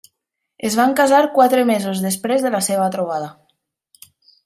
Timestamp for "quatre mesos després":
1.35-2.47